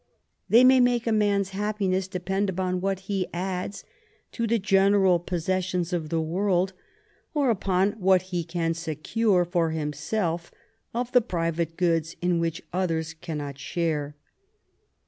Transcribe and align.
They 0.49 0.63
may 0.63 0.79
make 0.79 1.05
a 1.05 1.11
man's 1.11 1.49
happiness 1.49 2.07
depend 2.07 2.49
upon 2.49 2.81
what 2.81 3.01
he 3.01 3.27
adds 3.31 3.83
to 4.31 4.47
the 4.47 4.57
general 4.57 5.19
possessions 5.19 5.93
of 5.93 6.09
the 6.09 6.19
world, 6.19 6.73
or 7.35 7.51
upon 7.51 7.91
what 7.99 8.23
he 8.33 8.43
can 8.43 8.73
secure 8.73 9.45
for 9.45 9.69
himself 9.69 10.51
of 10.91 11.11
the 11.11 11.21
private 11.21 11.77
goods 11.77 12.15
in 12.19 12.39
which 12.39 12.63
others 12.73 13.13
cannot 13.13 13.59
share. 13.59 14.15